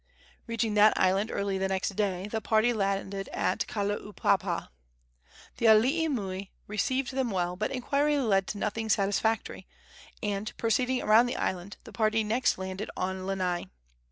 [0.47, 4.69] Reaching that island early the next day, the party landed at Kalaupapa.
[5.57, 9.67] The alii nui received them well, but inquiry led to nothing satisfactory,
[10.23, 13.67] and, proceeding around the island, the party next landed on Lanai.